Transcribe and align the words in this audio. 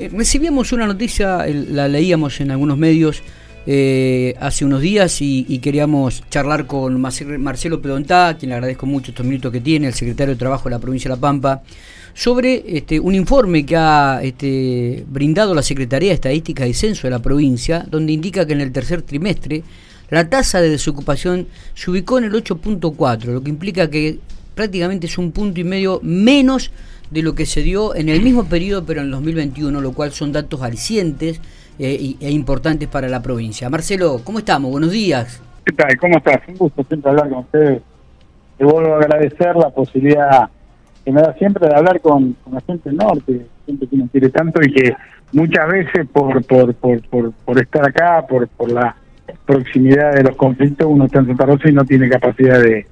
Eh, 0.00 0.08
recibíamos 0.10 0.72
una 0.72 0.86
noticia, 0.86 1.44
la 1.46 1.86
leíamos 1.86 2.40
en 2.40 2.50
algunos 2.50 2.78
medios 2.78 3.22
eh, 3.66 4.34
hace 4.40 4.64
unos 4.64 4.80
días 4.80 5.20
y, 5.20 5.58
queríamos 5.58 6.24
charlar 6.30 6.64
con 6.64 6.98
Marcelo 6.98 7.82
Pedontá, 7.82 8.34
quien 8.38 8.48
le 8.48 8.54
agradezco 8.54 8.86
mucho 8.86 9.10
estos 9.10 9.26
minutos 9.26 9.52
que 9.52 9.60
tiene, 9.60 9.88
el 9.88 9.92
secretario 9.92 10.32
de 10.32 10.38
Trabajo 10.38 10.64
de 10.64 10.70
la 10.70 10.78
provincia 10.78 11.10
de 11.10 11.16
La 11.16 11.20
Pampa, 11.20 11.62
sobre 12.14 12.64
este, 12.66 12.98
un 12.98 13.14
informe 13.14 13.66
que 13.66 13.76
ha 13.76 14.20
este, 14.22 15.04
brindado 15.06 15.54
la 15.54 15.62
Secretaría 15.62 16.08
de 16.08 16.14
Estadística 16.14 16.66
y 16.66 16.72
Censo 16.72 17.06
de 17.06 17.10
la 17.10 17.18
provincia, 17.18 17.84
donde 17.86 18.14
indica 18.14 18.46
que 18.46 18.54
en 18.54 18.62
el 18.62 18.72
tercer 18.72 19.02
trimestre 19.02 19.62
la 20.08 20.30
tasa 20.30 20.62
de 20.62 20.70
desocupación 20.70 21.46
se 21.74 21.90
ubicó 21.90 22.16
en 22.16 22.24
el 22.24 22.32
8.4, 22.32 23.24
lo 23.26 23.42
que 23.42 23.50
implica 23.50 23.90
que 23.90 24.18
prácticamente 24.54 25.06
es 25.06 25.18
un 25.18 25.32
punto 25.32 25.60
y 25.60 25.64
medio 25.64 26.00
menos 26.02 26.70
de 27.10 27.22
lo 27.22 27.34
que 27.34 27.46
se 27.46 27.62
dio 27.62 27.94
en 27.94 28.08
el 28.08 28.22
mismo 28.22 28.44
periodo, 28.44 28.84
pero 28.84 29.00
en 29.00 29.10
2021, 29.10 29.80
lo 29.80 29.92
cual 29.92 30.12
son 30.12 30.32
datos 30.32 30.62
alicientes 30.62 31.40
eh, 31.78 32.16
e 32.20 32.30
importantes 32.30 32.88
para 32.88 33.08
la 33.08 33.22
provincia. 33.22 33.68
Marcelo, 33.68 34.20
¿cómo 34.24 34.38
estamos? 34.38 34.70
Buenos 34.70 34.92
días. 34.92 35.42
¿Qué 35.64 35.72
tal? 35.72 35.96
¿Cómo 35.98 36.18
estás? 36.18 36.40
Un 36.48 36.56
gusto 36.56 36.84
siempre 36.84 37.10
hablar 37.10 37.28
con 37.28 37.38
ustedes. 37.40 37.82
Te 38.58 38.64
vuelvo 38.64 38.94
a 38.94 38.98
agradecer 38.98 39.56
la 39.56 39.70
posibilidad 39.70 40.48
que 41.04 41.12
me 41.12 41.22
da 41.22 41.34
siempre 41.34 41.68
de 41.68 41.74
hablar 41.74 42.00
con, 42.00 42.36
la 42.52 42.60
gente 42.60 42.90
del 42.90 42.98
norte, 42.98 43.46
gente 43.66 43.86
que 43.86 43.96
nos 43.96 44.10
quiere 44.10 44.28
tanto 44.28 44.60
y 44.62 44.72
que 44.72 44.94
muchas 45.32 45.68
veces 45.68 46.06
por 46.12 46.44
por, 46.44 46.74
por, 46.74 47.32
por, 47.32 47.60
estar 47.60 47.88
acá, 47.88 48.26
por, 48.28 48.46
por 48.48 48.70
la 48.70 48.94
proximidad 49.46 50.14
de 50.14 50.24
los 50.24 50.36
conflictos, 50.36 50.86
uno 50.88 51.06
está 51.06 51.20
en 51.20 51.28
Santa 51.28 51.46
Rosa 51.46 51.68
y 51.68 51.72
no 51.72 51.84
tiene 51.84 52.08
capacidad 52.08 52.60
de, 52.60 52.86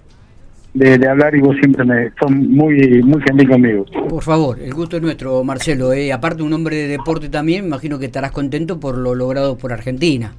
de, 0.79 1.09
hablar 1.09 1.35
y 1.35 1.41
vos 1.41 1.57
siempre 1.61 1.85
me 1.85 2.11
son 2.21 2.51
muy 2.51 3.03
muy 3.03 3.21
gentil 3.23 3.49
conmigo. 3.49 3.85
Por 4.09 4.23
favor, 4.23 4.59
el 4.61 4.73
gusto 4.73 4.97
es 4.97 5.03
nuestro, 5.03 5.43
Marcelo. 5.45 5.93
Eh. 5.93 6.13
Aparte 6.13 6.43
un 6.43 6.53
hombre 6.53 6.77
de 6.77 6.89
deporte 6.89 7.29
también, 7.29 7.67
imagino 7.67 7.99
que 7.99 8.07
estarás 8.07 8.33
contento 8.33 8.79
por 8.79 8.97
lo 8.97 9.15
logrado 9.15 9.57
por 9.57 9.73
Argentina, 9.73 10.33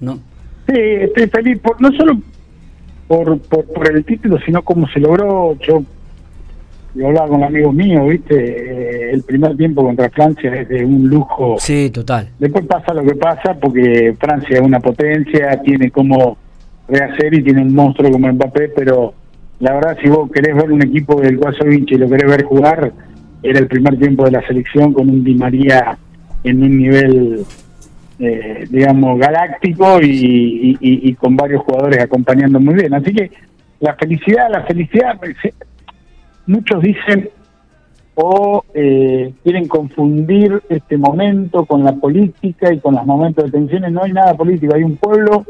¿no? 0.00 0.18
Sí, 0.68 0.74
estoy 0.76 1.28
feliz 1.28 1.58
por 1.60 1.80
no 1.80 1.92
solo 1.92 2.18
por, 3.06 3.38
por, 3.38 3.90
el 3.90 4.04
título, 4.04 4.38
sino 4.44 4.62
cómo 4.62 4.88
se 4.88 4.98
logró. 4.98 5.56
Yo, 5.60 5.82
yo 6.94 7.06
hablaba 7.06 7.28
con 7.28 7.44
amigos 7.44 7.72
míos, 7.72 8.08
¿viste? 8.08 8.34
Eh, 8.34 9.10
el 9.12 9.22
primer 9.22 9.56
tiempo 9.56 9.84
contra 9.84 10.10
Francia 10.10 10.54
es 10.54 10.68
de 10.68 10.84
un 10.84 11.08
lujo. 11.08 11.56
Sí, 11.58 11.90
total. 11.90 12.30
Después 12.38 12.66
pasa 12.66 12.92
lo 12.94 13.04
que 13.04 13.14
pasa 13.14 13.54
porque 13.54 14.14
Francia 14.18 14.56
es 14.56 14.62
una 14.62 14.80
potencia, 14.80 15.60
tiene 15.62 15.90
como 15.90 16.36
rehacer 16.88 17.34
y 17.34 17.42
tiene 17.42 17.62
un 17.62 17.74
monstruo 17.74 18.10
como 18.10 18.32
Mbappé, 18.32 18.70
pero 18.70 19.14
la 19.58 19.72
verdad, 19.72 19.96
si 20.02 20.08
vos 20.08 20.30
querés 20.30 20.54
ver 20.54 20.70
un 20.70 20.82
equipo 20.82 21.20
del 21.20 21.38
Vinci 21.38 21.94
y 21.94 21.98
lo 21.98 22.08
querés 22.08 22.30
ver 22.30 22.44
jugar, 22.44 22.92
era 23.42 23.58
el 23.58 23.66
primer 23.66 23.98
tiempo 23.98 24.24
de 24.24 24.32
la 24.32 24.46
selección 24.46 24.92
con 24.92 25.08
un 25.08 25.24
Di 25.24 25.34
María 25.34 25.96
en 26.44 26.62
un 26.62 26.76
nivel, 26.76 27.44
eh, 28.18 28.64
digamos, 28.68 29.18
galáctico 29.18 29.98
y, 30.02 31.14
con 31.14 31.36
varios 31.36 31.62
jugadores 31.62 32.00
acompañando 32.00 32.60
muy 32.60 32.74
bien. 32.74 32.92
Así 32.94 33.12
que 33.12 33.30
la 33.80 33.94
felicidad, 33.94 34.48
la 34.50 34.62
felicidad, 34.64 35.18
muchos 36.46 36.82
dicen 36.82 37.30
o 38.14 38.64
eh, 38.72 39.32
quieren 39.42 39.68
confundir 39.68 40.62
este 40.70 40.96
momento 40.96 41.66
con 41.66 41.84
la 41.84 41.92
política 41.92 42.72
y 42.72 42.78
con 42.78 42.94
los 42.94 43.04
momentos 43.06 43.44
de 43.44 43.50
tensiones. 43.50 43.92
No 43.92 44.02
hay 44.02 44.12
nada 44.12 44.34
político, 44.34 44.74
hay 44.74 44.82
un 44.82 44.96
pueblo 44.96 45.44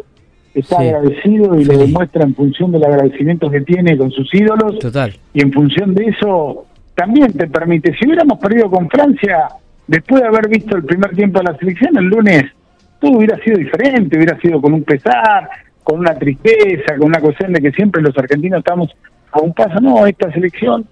está 0.61 0.79
agradecido 0.79 1.59
y 1.59 1.65
lo 1.65 1.79
demuestra 1.79 2.25
en 2.25 2.35
función 2.35 2.73
del 2.73 2.85
agradecimiento 2.85 3.51
que 3.51 3.61
tiene 3.61 3.97
con 3.97 4.11
sus 4.11 4.33
ídolos. 4.35 4.79
Total. 4.79 5.15
Y 5.35 5.43
en 5.43 5.53
función 5.53 5.95
de 5.95 6.07
eso 6.07 6.67
también 6.95 7.33
te 7.33 7.47
permite, 7.47 7.95
si 7.97 8.07
hubiéramos 8.07 8.39
perdido 8.39 8.71
con 8.71 8.89
Francia, 8.89 9.49
después 9.87 10.23
de 10.23 10.29
haber 10.29 10.49
visto 10.49 10.77
el 10.77 10.85
primer 10.85 11.15
tiempo 11.15 11.39
de 11.41 11.45
la 11.45 11.59
selección, 11.59 11.97
el 11.97 12.07
lunes 12.07 12.45
todo 12.99 13.13
hubiera 13.19 13.37
sido 13.45 13.59
diferente, 13.59 14.17
hubiera 14.17 14.41
sido 14.41 14.61
con 14.61 14.73
un 14.73 14.83
pesar, 14.83 15.49
con 15.85 16.01
una 16.01 16.15
tristeza, 16.15 16.97
con 16.97 17.09
una 17.09 17.21
cuestión 17.21 17.53
de 17.53 17.61
que 17.61 17.73
siempre 17.73 18.03
los 18.03 18.17
argentinos 18.17 18.59
estamos 18.59 18.97
a 19.31 19.41
un 19.41 19.53
paso, 19.53 19.79
no, 19.81 20.07
esta 20.07 20.33
selección 20.33 20.87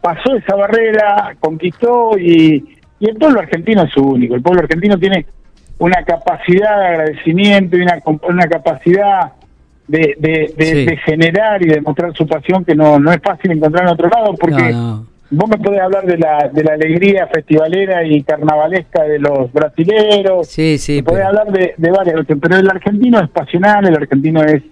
pasó 0.00 0.34
esa 0.34 0.56
barrera, 0.56 1.36
conquistó 1.40 2.18
y, 2.18 2.76
y 2.98 3.08
el 3.08 3.16
pueblo 3.16 3.40
argentino 3.40 3.84
es 3.84 3.96
único, 3.96 4.34
el 4.34 4.42
pueblo 4.42 4.62
argentino 4.62 4.98
tiene 4.98 5.26
una 5.78 6.02
capacidad 6.04 6.78
de 6.78 6.86
agradecimiento 6.86 7.76
y 7.76 7.82
una, 7.82 7.98
una 8.28 8.48
capacidad 8.48 9.32
de, 9.88 10.16
de, 10.18 10.96
generar 11.04 11.62
y 11.62 11.68
de 11.68 11.80
mostrar 11.80 12.12
su 12.14 12.26
pasión 12.26 12.64
que 12.64 12.74
no, 12.74 12.98
no 12.98 13.12
es 13.12 13.20
fácil 13.22 13.52
encontrar 13.52 13.84
en 13.84 13.90
otro 13.90 14.08
lado 14.08 14.34
porque 14.34 14.74
vos 15.30 15.50
me 15.50 15.58
podés 15.58 15.80
hablar 15.80 16.04
de 16.06 16.18
la, 16.18 16.50
de 16.52 16.64
la 16.64 16.74
alegría 16.74 17.26
festivalera 17.28 18.04
y 18.04 18.22
carnavalesca 18.22 19.04
de 19.04 19.18
los 19.18 19.52
brasileros, 19.52 20.48
sí, 20.48 20.78
sí, 20.78 21.02
podés 21.02 21.24
hablar 21.24 21.48
de, 21.52 21.74
de 21.76 21.90
varias, 21.90 22.24
pero 22.40 22.56
el 22.56 22.68
argentino 22.68 23.20
es 23.20 23.28
pasional, 23.30 23.86
el 23.86 23.94
argentino 23.94 24.42
es 24.42 24.62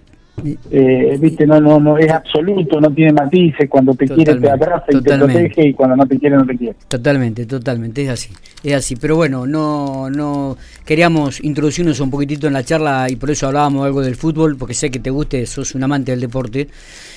eh, 0.71 1.17
viste 1.19 1.45
no 1.47 1.59
no 1.59 1.79
no 1.79 1.97
es 1.97 2.11
absoluto 2.11 2.79
no 2.79 2.91
tiene 2.91 3.13
matices 3.13 3.69
cuando 3.69 3.93
te 3.93 4.07
quiere 4.07 4.35
te 4.35 4.49
abraza 4.49 4.85
y 4.89 5.01
te 5.01 5.17
protege 5.17 5.69
y 5.69 5.73
cuando 5.73 5.95
no 5.95 6.05
te 6.05 6.19
quiere 6.19 6.35
no 6.35 6.45
te 6.45 6.57
quiere. 6.57 6.75
Totalmente 6.87 7.45
totalmente 7.45 8.03
es 8.03 8.09
así 8.09 8.29
es 8.63 8.73
así. 8.73 8.95
Pero 8.95 9.15
bueno 9.15 9.47
no 9.47 10.09
no 10.09 10.57
queríamos 10.85 11.43
introducirnos 11.43 11.99
un 11.99 12.11
poquitito 12.11 12.47
en 12.47 12.53
la 12.53 12.63
charla 12.63 13.07
y 13.09 13.15
por 13.15 13.31
eso 13.31 13.47
hablábamos 13.47 13.85
algo 13.85 14.01
del 14.01 14.15
fútbol 14.15 14.57
porque 14.57 14.73
sé 14.73 14.91
que 14.91 14.99
te 14.99 15.09
guste 15.09 15.45
sos 15.45 15.75
un 15.75 15.83
amante 15.83 16.11
del 16.11 16.21
deporte. 16.21 16.67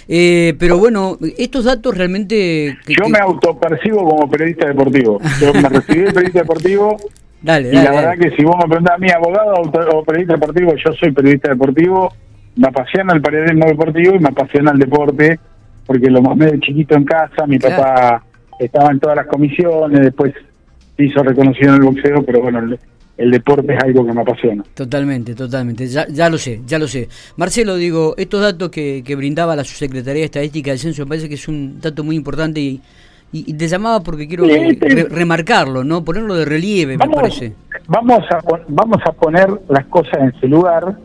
Eh, 0.09 0.55
pero 0.59 0.79
bueno 0.79 1.19
estos 1.37 1.65
datos 1.65 1.97
realmente 1.97 2.77
yo 2.87 3.09
me 3.09 3.19
autopercibo 3.19 4.09
como 4.09 4.31
periodista 4.31 4.67
deportivo. 4.69 5.21
Yo 5.41 5.53
me 5.53 5.69
recibí 5.69 6.01
de 6.01 6.13
periodista 6.13 6.41
deportivo 6.41 6.97
Dale, 7.41 7.69
y 7.69 7.73
la 7.73 7.91
verdad 7.93 8.19
que 8.19 8.31
si 8.37 8.43
vos 8.43 8.57
me 8.57 8.69
preguntás 8.69 8.97
a 8.97 8.99
mí, 8.99 9.09
abogado 9.11 9.55
o 9.93 10.05
periodista 10.05 10.35
deportivo, 10.35 10.75
yo 10.75 10.93
soy 10.95 11.13
periodista 11.13 11.51
deportivo 11.51 12.13
me 12.59 12.69
apasiona 12.69 13.15
el 13.15 13.23
periodismo 13.23 13.67
deportivo 13.67 14.17
y 14.17 14.19
me 14.19 14.29
apasiona 14.29 14.73
el 14.73 14.79
deporte, 14.81 15.39
porque 15.87 16.11
lo 16.11 16.21
mamé 16.21 16.47
de 16.47 16.61
chiquito 16.61 16.97
en 16.97 17.05
casa, 17.05 17.47
mi 17.47 17.59
papá 17.59 18.23
estaba 18.59 18.91
en 18.91 18.99
todas 18.99 19.17
las 19.17 19.27
comisiones, 19.27 20.01
después 20.01 20.35
se 20.97 21.05
hizo 21.05 21.23
reconocido 21.23 21.69
en 21.69 21.75
el 21.77 21.83
boxeo, 21.83 22.23
pero 22.25 22.43
bueno, 22.43 22.77
el, 23.17 23.31
deporte 23.31 23.75
es 23.75 23.83
algo 23.85 24.05
que 24.05 24.13
me 24.13 24.23
apasiona. 24.23 24.65
Totalmente, 24.75 25.37
totalmente, 25.37 25.87
ya, 25.87 26.09
ya 26.09 26.29
lo 26.29 26.37
sé, 26.37 26.63
ya 26.67 26.81
lo 26.81 26.89
sé. 26.89 27.09
Marcelo, 27.37 27.77
digo, 27.77 28.15
estos 28.17 28.41
datos 28.41 28.71
que, 28.71 29.05
que 29.07 29.15
brindaba 29.15 29.55
la 29.55 29.63
Subsecretaría 29.63 30.23
de 30.23 30.27
Estadística 30.27 30.73
del 30.73 30.81
Censo 30.81 31.05
me 31.05 31.11
parece 31.11 31.29
que 31.29 31.37
es 31.37 31.47
un 31.47 31.81
dato 31.81 32.03
muy 32.03 32.17
importante 32.17 32.61
y, 32.61 32.81
y, 33.31 33.55
te 33.55 33.69
llamaba 33.69 34.01
porque 34.01 34.27
quiero 34.27 34.47
remarcarlo, 35.11 35.85
¿no? 35.85 36.05
Ponerlo 36.05 36.35
de 36.35 36.45
relieve, 36.45 36.97
me 36.97 37.09
parece. 37.09 37.55
Vamos 37.87 38.25
a, 38.31 38.41
vamos 38.67 38.99
a 39.05 39.13
poner 39.13 39.49
las 39.69 39.87
cosas 39.87 40.19
en 40.21 40.33
su 40.41 40.49
lugar 40.49 40.97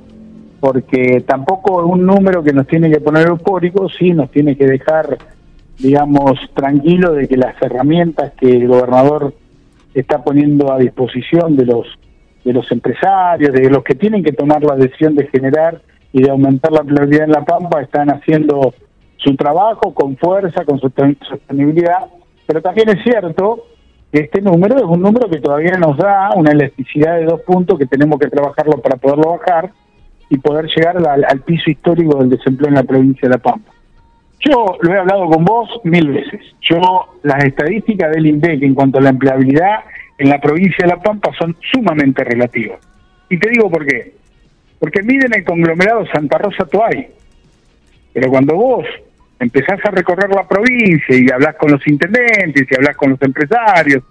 porque 0.63 1.21
tampoco 1.27 1.81
es 1.81 1.91
un 1.91 2.05
número 2.05 2.41
que 2.41 2.53
nos 2.53 2.65
tiene 2.67 2.89
que 2.89 3.01
poner 3.01 3.27
eufóricos, 3.27 3.93
sí 3.99 4.13
nos 4.13 4.31
tiene 4.31 4.55
que 4.55 4.65
dejar, 4.65 5.17
digamos, 5.77 6.39
tranquilo 6.53 7.11
de 7.11 7.27
que 7.27 7.35
las 7.35 7.61
herramientas 7.61 8.31
que 8.39 8.49
el 8.49 8.69
gobernador 8.69 9.33
está 9.93 10.23
poniendo 10.23 10.71
a 10.71 10.77
disposición 10.77 11.57
de 11.57 11.65
los 11.65 11.85
de 12.45 12.53
los 12.53 12.71
empresarios, 12.71 13.51
de 13.51 13.69
los 13.69 13.83
que 13.83 13.95
tienen 13.95 14.23
que 14.23 14.31
tomar 14.31 14.63
la 14.63 14.77
decisión 14.77 15.15
de 15.15 15.27
generar 15.27 15.81
y 16.13 16.21
de 16.21 16.29
aumentar 16.29 16.71
la 16.71 16.83
prioridad 16.83 17.25
en 17.25 17.31
la 17.33 17.43
Pampa, 17.43 17.81
están 17.81 18.09
haciendo 18.09 18.73
su 19.17 19.35
trabajo 19.35 19.93
con 19.93 20.15
fuerza, 20.15 20.63
con 20.63 20.79
sostenibilidad, 20.79 22.05
pero 22.47 22.61
también 22.61 22.87
es 22.87 23.03
cierto 23.03 23.65
que 24.13 24.21
este 24.21 24.41
número 24.41 24.77
es 24.77 24.83
un 24.83 25.01
número 25.01 25.29
que 25.29 25.41
todavía 25.41 25.73
nos 25.77 25.97
da 25.97 26.29
una 26.37 26.51
elasticidad 26.51 27.17
de 27.17 27.25
dos 27.25 27.41
puntos 27.41 27.77
que 27.77 27.85
tenemos 27.85 28.17
que 28.17 28.29
trabajarlo 28.29 28.77
para 28.77 28.95
poderlo 28.95 29.37
bajar, 29.37 29.73
y 30.33 30.39
poder 30.39 30.65
llegar 30.65 30.97
al, 30.97 31.41
piso 31.41 31.69
histórico 31.69 32.17
del 32.17 32.31
desempleo 32.31 32.69
en 32.69 32.73
la 32.73 32.83
provincia 32.83 33.29
de 33.29 33.35
La 33.35 33.37
Pampa. 33.37 33.71
Yo 34.39 34.77
lo 34.81 34.91
he 34.91 34.97
hablado 34.97 35.27
con 35.27 35.45
vos 35.45 35.69
mil 35.83 36.09
veces. 36.09 36.41
Yo, 36.59 36.81
las 37.21 37.43
estadísticas 37.43 38.11
del 38.11 38.25
INDEC 38.25 38.63
en 38.63 38.73
cuanto 38.73 38.97
a 38.97 39.01
la 39.01 39.09
empleabilidad 39.09 39.81
en 40.17 40.29
la 40.29 40.41
provincia 40.41 40.85
de 40.85 40.87
La 40.87 40.99
Pampa 40.99 41.31
son 41.37 41.55
sumamente 41.71 42.23
relativas. 42.23 42.79
Y 43.29 43.37
te 43.37 43.47
digo 43.51 43.69
por 43.69 43.85
qué. 43.85 44.15
Porque 44.79 45.03
miden 45.03 45.35
el 45.35 45.43
conglomerado 45.43 46.03
Santa 46.07 46.39
Rosa 46.39 46.65
Toay. 46.65 47.09
Pero 48.11 48.29
cuando 48.31 48.55
vos 48.55 48.85
empezás 49.39 49.85
a 49.85 49.91
recorrer 49.91 50.31
la 50.31 50.47
provincia 50.47 51.15
y 51.15 51.29
hablas 51.29 51.55
con 51.57 51.71
los 51.71 51.87
intendentes 51.87 52.67
y 52.71 52.75
hablas 52.75 52.97
con 52.97 53.11
los 53.11 53.21
empresarios, 53.21 54.01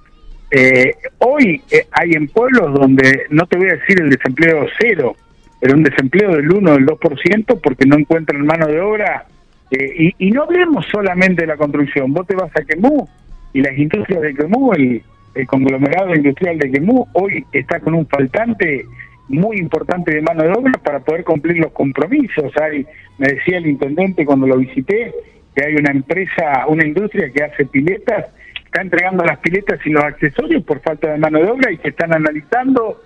eh, 0.52 0.94
hoy 1.18 1.60
eh, 1.68 1.86
hay 1.90 2.12
en 2.12 2.28
pueblos 2.28 2.78
donde, 2.78 3.26
no 3.30 3.44
te 3.46 3.58
voy 3.58 3.70
a 3.70 3.74
decir 3.74 4.00
el 4.00 4.10
desempleo 4.10 4.66
cero, 4.78 5.16
pero 5.62 5.76
un 5.76 5.84
desempleo 5.84 6.34
del 6.34 6.52
1 6.52 6.70
o 6.72 6.74
del 6.74 6.86
2% 6.86 7.60
porque 7.62 7.86
no 7.86 7.96
encuentran 7.96 8.44
mano 8.44 8.66
de 8.66 8.80
obra. 8.80 9.26
Eh, 9.70 10.12
y, 10.18 10.30
no 10.32 10.42
hablemos 10.42 10.84
solamente 10.90 11.42
de 11.42 11.46
la 11.46 11.56
construcción, 11.56 12.12
vos 12.12 12.26
te 12.26 12.34
vas 12.34 12.50
a 12.56 12.64
Quemú 12.64 13.08
y 13.52 13.62
las 13.62 13.78
industrias 13.78 14.20
de 14.22 14.34
Quemú, 14.34 14.72
el, 14.72 15.02
conglomerado 15.46 16.16
industrial 16.16 16.58
de 16.58 16.68
Quemú, 16.68 17.06
hoy 17.12 17.46
está 17.52 17.78
con 17.78 17.94
un 17.94 18.08
faltante 18.08 18.86
muy 19.28 19.58
importante 19.58 20.12
de 20.12 20.20
mano 20.20 20.42
de 20.42 20.50
obra 20.50 20.72
para 20.82 20.98
poder 20.98 21.22
cumplir 21.22 21.58
los 21.58 21.70
compromisos. 21.70 22.52
Hay, 22.60 22.84
me 23.18 23.28
decía 23.28 23.58
el 23.58 23.68
intendente 23.68 24.26
cuando 24.26 24.48
lo 24.48 24.56
visité 24.56 25.14
que 25.54 25.64
hay 25.64 25.76
una 25.76 25.92
empresa, 25.92 26.66
una 26.66 26.84
industria 26.84 27.30
que 27.30 27.44
hace 27.44 27.66
piletas 27.66 28.26
está 28.64 28.82
entregando 28.82 29.22
las 29.22 29.38
piletas 29.38 29.78
y 29.84 29.90
los 29.90 30.02
accesorios 30.02 30.64
por 30.64 30.80
falta 30.80 31.12
de 31.12 31.18
mano 31.18 31.38
de 31.38 31.48
obra 31.48 31.70
y 31.70 31.78
que 31.78 31.90
están 31.90 32.12
analizando 32.12 33.00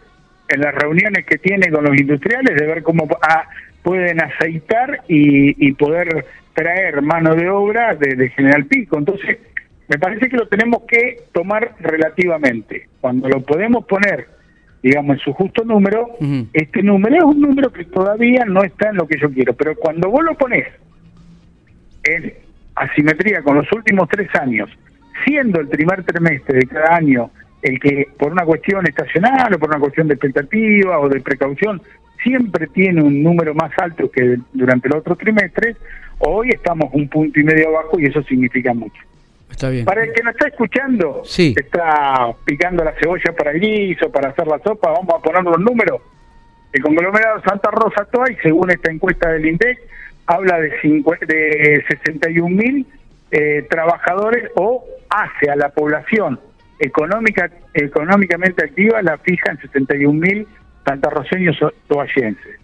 en 0.49 0.61
las 0.61 0.75
reuniones 0.75 1.25
que 1.27 1.39
tiene 1.39 1.71
con 1.71 1.85
los 1.85 1.99
industriales 1.99 2.57
de 2.57 2.67
ver 2.67 2.83
cómo 2.83 3.09
ah, 3.23 3.49
pueden 3.83 4.23
aceitar 4.23 5.03
y, 5.09 5.73
poder 5.73 6.27
traer 6.55 7.03
mano 7.03 7.35
de 7.35 7.49
obra 7.49 7.95
de, 7.95 8.29
General 8.31 8.65
Pico. 8.65 8.99
Entonces, 8.99 9.39
me 9.89 9.99
parece 9.99 10.29
que 10.29 10.37
lo 10.37 10.49
tenemos 10.49 10.83
que 10.89 11.25
tomar 11.33 11.75
relativamente. 11.81 12.89
Cuando 13.01 13.29
lo 13.29 13.43
podemos 13.43 13.85
poner, 13.85 14.27
digamos, 14.83 15.19
en 15.19 15.23
su 15.23 15.33
justo 15.33 15.65
número, 15.65 16.17
este 16.53 16.83
número 16.83 17.17
es 17.17 17.25
un 17.25 17.41
número 17.41 17.73
que 17.73 17.85
todavía 17.85 18.45
no 18.45 18.65
está 18.65 18.91
en 18.91 18.97
lo 18.97 19.07
que 19.07 19.21
yo 19.21 19.31
quiero. 19.31 19.53
Pero 19.55 19.77
cuando 19.77 20.11
vos 20.11 20.25
lo 20.25 20.35
pones 20.35 20.67
en 22.05 22.35
asimetría 22.75 23.43
con 23.43 23.57
los 23.57 23.71
últimos 23.73 24.09
tres 24.09 24.29
años, 24.35 24.71
siendo 25.25 25.61
el 25.61 25.69
primer 25.69 26.03
trimestre 26.05 26.59
de 26.59 26.67
cada 26.67 26.97
año 26.97 27.31
el 27.67 27.81
que 27.81 28.09
por 28.19 28.33
una 28.33 28.45
cuestión 28.45 28.87
estacional 28.87 29.53
o 29.53 29.59
por 29.59 29.69
una 29.69 29.81
cuestión 29.81 30.07
de 30.09 30.15
expectativa 30.15 30.99
o 31.01 31.09
de 31.09 31.21
precaución 31.21 31.83
siempre 32.23 32.69
tiene 32.69 33.03
un 33.03 33.23
número 33.23 33.55
más 33.55 33.73
alto 33.79 34.11
que 34.11 34.39
durante 34.53 34.89
el 34.89 34.97
otro 34.97 35.17
trimestre, 35.17 35.77
hoy 36.19 36.51
estamos 36.51 36.91
un 36.93 37.09
punto 37.09 37.39
y 37.39 37.45
medio 37.45 37.69
abajo 37.69 37.99
y 37.99 38.07
eso 38.07 38.23
significa 38.23 38.73
mucho. 38.73 39.03
Está 39.51 39.71
bien. 39.71 39.85
Para 39.85 40.05
el 40.05 40.13
que 40.13 40.23
nos 40.23 40.35
está 40.35 40.49
escuchando, 40.49 41.23
está 41.25 42.33
picando 42.45 42.85
la 42.85 42.93
cebolla 43.01 43.33
para 43.37 43.53
el 43.53 43.61
guiso, 43.61 44.11
para 44.11 44.31
hacer 44.31 44.47
la 44.47 44.59
sopa, 44.59 44.91
vamos 44.91 45.15
a 45.15 45.23
poner 45.23 45.43
los 45.43 45.59
números. 45.59 46.01
El 46.73 46.83
conglomerado 46.83 47.43
Santa 47.43 47.71
Rosa 47.71 48.05
Toay, 48.05 48.37
según 48.43 48.71
esta 48.71 48.91
encuesta 48.91 49.31
del 49.31 49.47
INDEC, 49.47 49.79
habla 50.27 50.61
de, 50.61 50.71
de 50.71 51.85
61 51.89 52.49
mil 52.49 52.87
eh, 53.31 53.67
trabajadores 53.69 54.51
o 54.57 54.85
hace 55.09 55.51
a 55.51 55.57
la 55.57 55.71
población 55.71 56.39
económica 56.78 57.50
económicamente 57.75 58.64
activa 58.64 59.02
la 59.02 59.19
fija 59.19 59.52
en 59.52 59.58
61 59.61 60.12
mil 60.12 60.46
santarroceños 60.84 61.56
toallenses. 61.88 62.61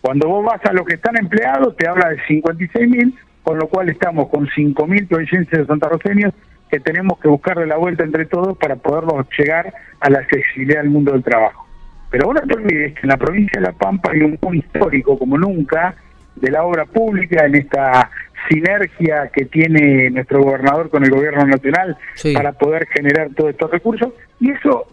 Cuando 0.00 0.28
vos 0.28 0.44
vas 0.44 0.64
a 0.64 0.72
los 0.72 0.86
que 0.86 0.94
están 0.94 1.16
empleados, 1.18 1.76
te 1.76 1.86
habla 1.86 2.08
de 2.08 2.24
56 2.26 2.88
mil, 2.88 3.14
con 3.42 3.58
lo 3.58 3.68
cual 3.68 3.88
estamos 3.90 4.28
con 4.28 4.48
5 4.48 4.86
mil 4.86 5.06
toallenses 5.06 5.66
santarroceños 5.66 6.32
que 6.70 6.80
tenemos 6.80 7.18
que 7.18 7.28
buscarle 7.28 7.66
la 7.66 7.76
vuelta 7.76 8.04
entre 8.04 8.24
todos 8.26 8.56
para 8.56 8.76
poderlos 8.76 9.26
llegar 9.36 9.72
a 10.00 10.08
la 10.10 10.20
accesibilidad 10.20 10.82
del 10.82 10.90
mundo 10.90 11.12
del 11.12 11.22
trabajo. 11.22 11.66
Pero 12.10 12.26
vos 12.26 12.36
no 12.36 12.46
te 12.46 12.54
olvides 12.54 12.94
que 12.94 13.00
en 13.02 13.08
la 13.08 13.16
provincia 13.16 13.60
de 13.60 13.66
La 13.66 13.72
Pampa 13.72 14.10
hay 14.12 14.22
un 14.22 14.36
punto 14.36 14.54
histórico 14.54 15.18
como 15.18 15.36
nunca 15.36 15.94
de 16.36 16.50
la 16.50 16.64
obra 16.64 16.84
pública 16.86 17.44
en 17.44 17.56
esta 17.56 18.10
sinergia 18.48 19.30
que 19.32 19.44
tiene 19.46 20.10
nuestro 20.10 20.42
gobernador 20.42 20.90
con 20.90 21.04
el 21.04 21.10
gobierno 21.10 21.44
nacional 21.46 21.96
para 22.34 22.52
poder 22.52 22.86
generar 22.88 23.30
todos 23.34 23.50
estos 23.50 23.70
recursos 23.70 24.12
y 24.38 24.50
eso 24.50 24.86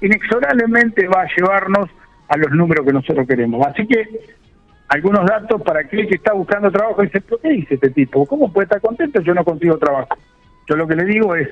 inexorablemente 0.00 1.06
va 1.08 1.22
a 1.22 1.28
llevarnos 1.36 1.88
a 2.28 2.36
los 2.36 2.50
números 2.52 2.86
que 2.86 2.92
nosotros 2.92 3.26
queremos. 3.26 3.66
Así 3.66 3.86
que 3.86 4.08
algunos 4.88 5.26
datos 5.26 5.62
para 5.62 5.80
aquel 5.80 6.08
que 6.08 6.16
está 6.16 6.32
buscando 6.32 6.70
trabajo 6.70 7.02
y 7.02 7.06
dice, 7.06 7.22
¿qué 7.42 7.48
dice 7.48 7.74
este 7.74 7.90
tipo? 7.90 8.26
¿Cómo 8.26 8.52
puede 8.52 8.64
estar 8.64 8.80
contento? 8.80 9.20
Yo 9.20 9.34
no 9.34 9.44
consigo 9.44 9.78
trabajo. 9.78 10.16
Yo 10.68 10.76
lo 10.76 10.86
que 10.86 10.96
le 10.96 11.04
digo 11.04 11.34
es 11.34 11.48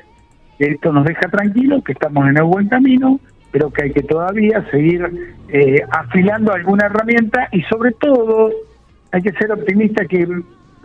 que 0.58 0.66
esto 0.66 0.92
nos 0.92 1.04
deja 1.04 1.28
tranquilos, 1.28 1.84
que 1.84 1.92
estamos 1.92 2.28
en 2.28 2.36
el 2.36 2.44
buen 2.44 2.68
camino, 2.68 3.20
pero 3.50 3.70
que 3.70 3.84
hay 3.84 3.92
que 3.92 4.02
todavía 4.02 4.64
seguir 4.70 5.34
eh, 5.48 5.82
afilando 5.90 6.52
alguna 6.52 6.86
herramienta 6.86 7.48
y 7.52 7.62
sobre 7.62 7.92
todo 7.92 8.50
hay 9.12 9.22
que 9.22 9.32
ser 9.32 9.52
optimista 9.52 10.04
que 10.04 10.26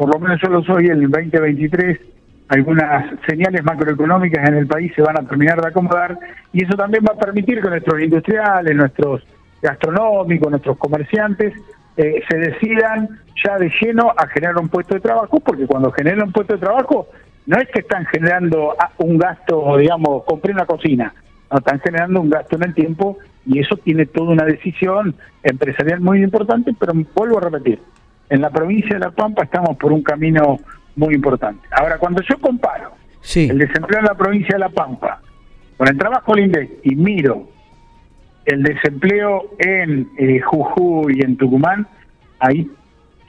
por 0.03 0.15
lo 0.15 0.19
menos 0.19 0.41
yo 0.41 0.49
lo 0.49 0.61
soy, 0.63 0.87
el 0.87 1.09
2023 1.09 1.97
algunas 2.49 3.05
señales 3.25 3.63
macroeconómicas 3.63 4.49
en 4.49 4.55
el 4.55 4.67
país 4.67 4.91
se 4.93 5.01
van 5.01 5.17
a 5.17 5.25
terminar 5.25 5.61
de 5.61 5.69
acomodar 5.69 6.19
y 6.51 6.65
eso 6.65 6.75
también 6.75 7.05
va 7.09 7.13
a 7.13 7.17
permitir 7.17 7.61
que 7.61 7.69
nuestros 7.69 8.01
industriales, 8.01 8.75
nuestros 8.75 9.25
gastronómicos, 9.61 10.51
nuestros 10.51 10.77
comerciantes 10.77 11.53
eh, 11.95 12.21
se 12.29 12.37
decidan 12.37 13.17
ya 13.45 13.57
de 13.57 13.71
lleno 13.79 14.13
a 14.17 14.27
generar 14.27 14.57
un 14.57 14.67
puesto 14.67 14.93
de 14.93 14.99
trabajo, 14.99 15.39
porque 15.39 15.65
cuando 15.65 15.89
generan 15.93 16.23
un 16.23 16.33
puesto 16.33 16.55
de 16.55 16.59
trabajo 16.59 17.07
no 17.45 17.57
es 17.57 17.69
que 17.69 17.79
están 17.79 18.05
generando 18.07 18.75
ah, 18.77 18.91
un 18.97 19.17
gasto, 19.17 19.77
digamos, 19.77 20.25
compré 20.25 20.51
una 20.51 20.65
cocina, 20.65 21.13
no, 21.49 21.59
están 21.59 21.79
generando 21.79 22.19
un 22.19 22.29
gasto 22.29 22.57
en 22.57 22.63
el 22.63 22.73
tiempo 22.73 23.19
y 23.45 23.59
eso 23.59 23.77
tiene 23.77 24.05
toda 24.05 24.33
una 24.33 24.43
decisión 24.43 25.15
empresarial 25.43 26.01
muy 26.01 26.21
importante, 26.21 26.75
pero 26.77 26.91
vuelvo 27.15 27.37
a 27.37 27.41
repetir, 27.49 27.79
en 28.29 28.41
la 28.41 28.49
provincia 28.49 28.95
de 28.95 28.99
La 28.99 29.11
Pampa 29.11 29.43
estamos 29.43 29.77
por 29.77 29.91
un 29.91 30.03
camino 30.03 30.57
muy 30.95 31.15
importante. 31.15 31.67
Ahora, 31.71 31.97
cuando 31.97 32.21
yo 32.21 32.37
comparo 32.39 32.91
el 33.35 33.57
desempleo 33.57 33.99
en 33.99 34.05
la 34.05 34.15
provincia 34.15 34.55
de 34.55 34.59
La 34.59 34.69
Pampa 34.69 35.21
con 35.77 35.87
el 35.87 35.97
trabajo 35.97 36.33
del 36.33 36.45
INDEC 36.45 36.69
y 36.83 36.95
miro 36.95 37.47
el 38.45 38.63
desempleo 38.63 39.51
en 39.57 40.09
eh, 40.17 40.41
Jujuy 40.41 41.17
y 41.17 41.21
en 41.23 41.37
Tucumán, 41.37 41.87
ahí 42.39 42.69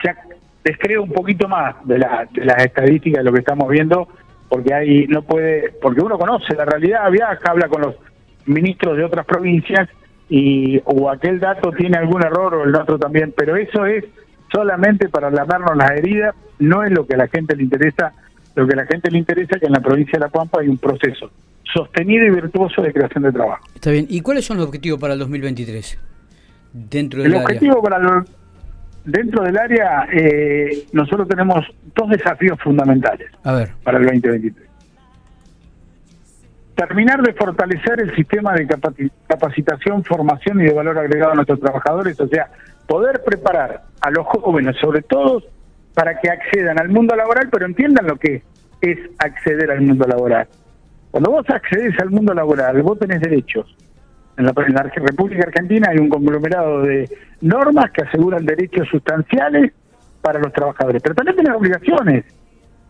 ya 0.03 0.15
descreo 0.63 1.03
un 1.03 1.11
poquito 1.11 1.47
más 1.47 1.75
de, 1.85 1.99
la, 1.99 2.27
de 2.31 2.43
las 2.43 2.65
estadísticas 2.65 3.19
de 3.19 3.23
lo 3.23 3.33
que 3.33 3.39
estamos 3.39 3.69
viendo, 3.69 4.07
porque 4.49 4.73
ahí 4.73 5.05
no 5.07 5.21
puede, 5.21 5.71
porque 5.81 6.01
uno 6.01 6.17
conoce 6.17 6.55
la 6.55 6.65
realidad, 6.65 7.09
viaja, 7.11 7.39
habla 7.45 7.69
con 7.69 7.81
los 7.81 7.95
ministros 8.45 8.97
de 8.97 9.03
otras 9.03 9.25
provincias 9.25 9.87
y 10.27 10.81
o 10.85 11.09
aquel 11.09 11.39
dato 11.39 11.71
tiene 11.71 11.97
algún 11.97 12.23
error 12.23 12.55
o 12.55 12.63
el 12.63 12.75
otro 12.75 12.97
también, 12.97 13.33
pero 13.35 13.55
eso 13.55 13.85
es 13.85 14.03
solamente 14.51 15.09
para 15.09 15.29
lavarnos 15.29 15.75
las 15.75 15.91
heridas, 15.91 16.35
no 16.59 16.83
es 16.83 16.91
lo 16.91 17.05
que 17.05 17.15
a 17.15 17.17
la 17.17 17.27
gente 17.27 17.55
le 17.55 17.63
interesa, 17.63 18.13
lo 18.55 18.67
que 18.67 18.73
a 18.73 18.77
la 18.77 18.85
gente 18.85 19.11
le 19.11 19.17
interesa 19.17 19.55
es 19.55 19.61
que 19.61 19.67
en 19.67 19.73
la 19.73 19.81
provincia 19.81 20.13
de 20.13 20.19
La 20.19 20.29
Pampa 20.29 20.61
hay 20.61 20.67
un 20.67 20.77
proceso 20.77 21.31
sostenido 21.73 22.25
y 22.25 22.29
virtuoso 22.29 22.81
de 22.81 22.93
creación 22.93 23.23
de 23.23 23.31
trabajo. 23.31 23.63
Está 23.73 23.91
bien, 23.91 24.05
¿y 24.09 24.21
cuáles 24.21 24.45
son 24.45 24.57
los 24.57 24.67
objetivos 24.67 24.99
para 24.99 25.13
el 25.13 25.19
2023? 25.19 25.99
Dentro 26.73 27.23
del 27.23 27.33
el 27.33 27.41
objetivo 27.41 27.81
para 27.81 27.99
dentro 29.05 29.43
del 29.43 29.57
área, 29.57 30.07
eh, 30.11 30.85
nosotros 30.93 31.27
tenemos 31.27 31.65
dos 31.95 32.09
desafíos 32.09 32.59
fundamentales 32.61 33.29
a 33.43 33.53
ver. 33.53 33.69
para 33.83 33.97
el 33.97 34.05
2023. 34.05 34.74
Terminar 36.75 37.21
de 37.21 37.33
fortalecer 37.33 38.01
el 38.01 38.15
sistema 38.15 38.53
de 38.53 38.67
capacitación, 39.27 40.03
formación 40.03 40.61
y 40.61 40.65
de 40.65 40.73
valor 40.73 40.97
agregado 40.97 41.31
a 41.31 41.35
nuestros 41.35 41.59
trabajadores, 41.59 42.19
o 42.19 42.27
sea, 42.27 42.49
poder 42.85 43.23
preparar 43.23 43.83
a 44.01 44.11
los 44.11 44.25
jóvenes, 44.27 44.75
sobre 44.81 45.01
todo, 45.01 45.41
para 45.93 46.19
que 46.19 46.29
accedan 46.29 46.79
al 46.79 46.89
mundo 46.89 47.15
laboral, 47.15 47.47
pero 47.49 47.65
entiendan 47.65 48.07
lo 48.07 48.17
que 48.17 48.43
es 48.81 48.99
acceder 49.19 49.71
al 49.71 49.81
mundo 49.81 50.05
laboral. 50.05 50.47
Cuando 51.11 51.31
vos 51.31 51.49
accedes 51.49 51.97
al 52.01 52.09
mundo 52.09 52.33
laboral, 52.33 52.81
vos 52.81 52.99
tenés 52.99 53.21
derechos. 53.21 53.73
En 54.37 54.45
la, 54.45 54.51
República 54.51 55.45
Argentina 55.47 55.87
hay 55.89 55.97
un 55.97 56.09
conglomerado 56.09 56.81
de 56.81 57.09
normas 57.39 57.89
que 57.91 58.03
aseguran 58.03 58.45
derechos 58.45 58.87
sustanciales 58.89 59.71
para 60.21 60.39
los 60.39 60.51
trabajadores, 60.51 61.01
pero 61.01 61.15
también 61.15 61.37
tenés 61.37 61.55
obligaciones. 61.55 62.25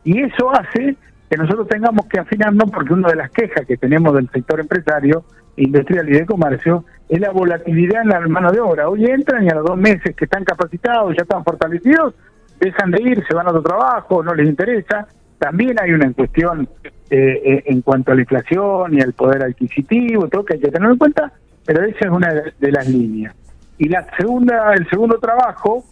Y 0.03 0.23
eso 0.23 0.51
hace 0.51 0.95
que 1.29 1.37
nosotros 1.37 1.67
tengamos 1.67 2.05
que 2.07 2.19
afinarnos 2.19 2.69
porque 2.71 2.93
una 2.93 3.09
de 3.09 3.15
las 3.15 3.31
quejas 3.31 3.65
que 3.65 3.77
tenemos 3.77 4.13
del 4.13 4.29
sector 4.29 4.59
empresario, 4.59 5.23
industrial 5.57 6.07
y 6.09 6.13
de 6.13 6.25
comercio 6.25 6.85
es 7.09 7.19
la 7.19 7.31
volatilidad 7.31 8.01
en 8.03 8.09
la 8.09 8.19
mano 8.21 8.51
de 8.51 8.59
obra. 8.59 8.89
Hoy 8.89 9.05
entran 9.05 9.43
y 9.43 9.49
a 9.49 9.55
los 9.55 9.65
dos 9.65 9.77
meses 9.77 10.15
que 10.15 10.25
están 10.25 10.43
capacitados, 10.43 11.15
ya 11.15 11.23
están 11.23 11.43
fortalecidos, 11.43 12.13
dejan 12.59 12.91
de 12.91 13.01
ir, 13.01 13.23
se 13.27 13.35
van 13.35 13.47
a 13.47 13.49
otro 13.49 13.63
trabajo, 13.63 14.23
no 14.23 14.33
les 14.33 14.47
interesa. 14.47 15.07
También 15.37 15.75
hay 15.81 15.91
una 15.91 16.11
cuestión 16.13 16.67
eh, 16.83 16.91
eh, 17.09 17.63
en 17.65 17.81
cuanto 17.81 18.11
a 18.11 18.15
la 18.15 18.21
inflación 18.21 18.93
y 18.93 19.01
al 19.01 19.13
poder 19.13 19.43
adquisitivo, 19.43 20.27
todo 20.27 20.45
que 20.45 20.55
hay 20.55 20.59
que 20.59 20.71
tener 20.71 20.89
en 20.89 20.97
cuenta, 20.97 21.31
pero 21.65 21.83
esa 21.83 21.99
es 22.05 22.11
una 22.11 22.33
de 22.33 22.71
las 22.71 22.87
líneas. 22.87 23.35
Y 23.77 23.89
la 23.89 24.05
segunda, 24.17 24.73
el 24.73 24.87
segundo 24.89 25.19
trabajo, 25.19 25.83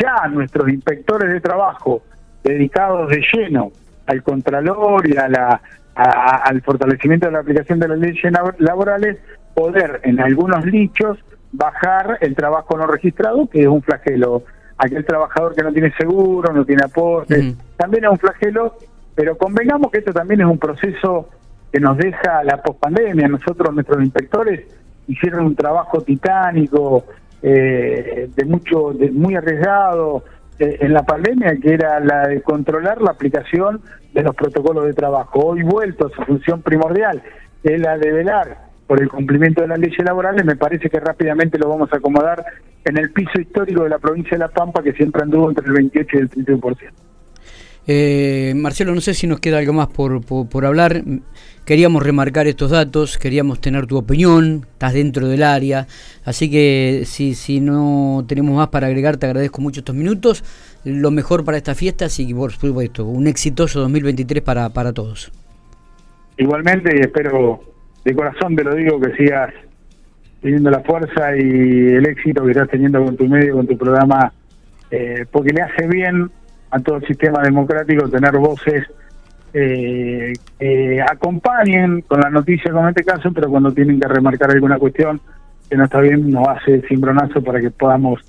ya 0.00 0.28
nuestros 0.28 0.68
inspectores 0.68 1.32
de 1.32 1.40
trabajo 1.40 2.02
dedicados 2.42 3.08
de 3.08 3.22
lleno 3.32 3.72
al 4.06 4.22
contralor 4.22 5.08
y 5.08 5.16
a 5.16 5.28
la 5.28 5.60
al 5.94 6.60
fortalecimiento 6.62 7.26
de 7.26 7.32
la 7.32 7.38
aplicación 7.38 7.78
de 7.78 7.88
las 7.88 7.98
leyes 7.98 8.32
laborales, 8.58 9.18
poder 9.54 10.00
en 10.02 10.20
algunos 10.20 10.66
nichos 10.66 11.18
bajar 11.52 12.18
el 12.20 12.34
trabajo 12.34 12.76
no 12.76 12.86
registrado, 12.86 13.48
que 13.48 13.62
es 13.62 13.68
un 13.68 13.82
flagelo. 13.82 14.42
Aquel 14.76 15.04
trabajador 15.04 15.54
que 15.54 15.62
no 15.62 15.72
tiene 15.72 15.92
seguro, 15.96 16.52
no 16.52 16.64
tiene 16.64 16.82
aporte, 16.84 17.54
también 17.76 18.04
es 18.04 18.10
un 18.10 18.18
flagelo, 18.18 18.76
pero 19.14 19.38
convengamos 19.38 19.92
que 19.92 19.98
esto 19.98 20.12
también 20.12 20.40
es 20.40 20.46
un 20.48 20.58
proceso 20.58 21.28
que 21.72 21.78
nos 21.78 21.96
deja 21.96 22.42
la 22.42 22.60
pospandemia. 22.60 23.28
Nosotros, 23.28 23.72
nuestros 23.72 24.02
inspectores, 24.02 24.66
hicieron 25.06 25.46
un 25.46 25.54
trabajo 25.54 26.00
titánico, 26.00 27.04
eh, 27.40 28.28
de 28.34 28.44
mucho, 28.46 28.92
de 28.94 29.12
muy 29.12 29.36
arriesgado, 29.36 30.24
en 30.58 30.92
la 30.92 31.02
pandemia, 31.02 31.56
que 31.56 31.74
era 31.74 32.00
la 32.00 32.28
de 32.28 32.42
controlar 32.42 33.00
la 33.02 33.10
aplicación 33.10 33.80
de 34.12 34.22
los 34.22 34.34
protocolos 34.34 34.84
de 34.84 34.92
trabajo. 34.92 35.40
Hoy 35.46 35.62
vuelto 35.62 36.06
a 36.06 36.10
su 36.10 36.22
función 36.22 36.62
primordial, 36.62 37.22
es 37.62 37.80
la 37.80 37.98
de 37.98 38.12
velar 38.12 38.58
por 38.86 39.00
el 39.00 39.08
cumplimiento 39.08 39.62
de 39.62 39.68
las 39.68 39.78
leyes 39.78 40.04
laborales, 40.04 40.44
me 40.44 40.56
parece 40.56 40.90
que 40.90 41.00
rápidamente 41.00 41.58
lo 41.58 41.68
vamos 41.68 41.92
a 41.92 41.96
acomodar 41.96 42.44
en 42.84 42.98
el 42.98 43.10
piso 43.12 43.40
histórico 43.40 43.82
de 43.84 43.88
la 43.88 43.98
provincia 43.98 44.32
de 44.32 44.38
La 44.38 44.48
Pampa, 44.48 44.82
que 44.82 44.92
siempre 44.92 45.22
anduvo 45.22 45.48
entre 45.48 45.66
el 45.66 45.72
28 45.72 46.16
y 46.16 46.20
el 46.20 46.30
31%. 46.30 46.90
Eh, 47.86 48.54
Marcelo, 48.56 48.94
no 48.94 49.00
sé 49.02 49.12
si 49.12 49.26
nos 49.26 49.40
queda 49.40 49.58
algo 49.58 49.72
más 49.72 49.88
por, 49.88 50.24
por, 50.24 50.64
hablar. 50.64 51.02
Queríamos 51.66 52.02
remarcar 52.02 52.46
estos 52.46 52.70
datos, 52.70 53.18
queríamos 53.18 53.60
tener 53.60 53.86
tu 53.86 53.96
opinión, 53.96 54.66
estás 54.72 54.94
dentro 54.94 55.28
del 55.28 55.42
área, 55.42 55.86
así 56.24 56.50
que 56.50 57.02
si, 57.04 57.34
si 57.34 57.60
no 57.60 58.24
tenemos 58.28 58.56
más 58.56 58.68
para 58.68 58.86
agregar, 58.86 59.16
te 59.16 59.26
agradezco 59.26 59.60
mucho 59.60 59.80
estos 59.80 59.94
minutos. 59.94 60.44
Lo 60.84 61.10
mejor 61.10 61.44
para 61.44 61.56
esta 61.56 61.74
fiesta 61.74 62.06
y 62.18 62.34
por 62.34 62.52
supuesto 62.52 63.06
un 63.06 63.26
exitoso 63.26 63.80
2023 63.80 64.42
para, 64.42 64.68
para 64.70 64.92
todos. 64.92 65.32
Igualmente, 66.36 66.94
y 66.96 67.00
espero 67.00 67.60
de 68.04 68.14
corazón 68.14 68.56
te 68.56 68.64
lo 68.64 68.74
digo 68.74 69.00
que 69.00 69.14
sigas 69.16 69.52
teniendo 70.42 70.70
la 70.70 70.80
fuerza 70.80 71.36
y 71.36 71.40
el 71.40 72.06
éxito 72.06 72.44
que 72.44 72.50
estás 72.50 72.68
teniendo 72.68 73.02
con 73.02 73.16
tu 73.16 73.26
medio, 73.26 73.54
con 73.56 73.66
tu 73.66 73.78
programa, 73.78 74.30
eh, 74.90 75.24
porque 75.30 75.54
le 75.54 75.62
hace 75.62 75.86
bien 75.86 76.30
a 76.74 76.80
todo 76.80 76.96
el 76.96 77.06
sistema 77.06 77.40
democrático 77.40 78.08
tener 78.08 78.36
voces 78.36 78.84
eh, 79.52 80.32
que 80.58 81.00
acompañen 81.00 82.00
con 82.02 82.20
la 82.20 82.30
noticia 82.30 82.72
como 82.72 82.88
en 82.88 82.88
este 82.88 83.04
caso, 83.04 83.30
pero 83.32 83.48
cuando 83.48 83.72
tienen 83.72 84.00
que 84.00 84.08
remarcar 84.08 84.50
alguna 84.50 84.76
cuestión 84.78 85.20
que 85.70 85.76
no 85.76 85.84
está 85.84 86.00
bien, 86.00 86.28
nos 86.30 86.48
hace 86.48 86.82
cimbronazo 86.88 87.42
para 87.42 87.60
que 87.60 87.70
podamos 87.70 88.20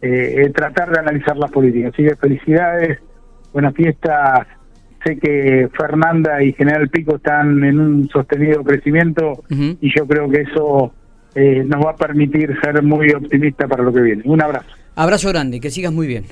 eh, 0.00 0.48
tratar 0.54 0.92
de 0.92 1.00
analizar 1.00 1.36
las 1.36 1.50
políticas. 1.50 1.92
Así 1.92 2.04
que 2.04 2.14
felicidades, 2.14 3.00
buenas 3.52 3.74
fiestas. 3.74 4.46
Sé 5.04 5.18
que 5.18 5.68
Fernanda 5.76 6.40
y 6.40 6.52
General 6.52 6.88
Pico 6.88 7.16
están 7.16 7.64
en 7.64 7.80
un 7.80 8.08
sostenido 8.08 8.62
crecimiento 8.62 9.44
y 9.48 9.92
yo 9.96 10.06
creo 10.06 10.28
que 10.28 10.42
eso 10.42 10.92
eh, 11.34 11.64
nos 11.64 11.84
va 11.84 11.90
a 11.90 11.96
permitir 11.96 12.56
ser 12.62 12.82
muy 12.82 13.10
optimistas 13.10 13.68
para 13.68 13.82
lo 13.82 13.92
que 13.92 14.00
viene. 14.00 14.22
Un 14.26 14.42
abrazo. 14.42 14.68
Abrazo 14.94 15.28
grande, 15.28 15.60
que 15.60 15.70
sigas 15.70 15.92
muy 15.92 16.06
bien. 16.06 16.24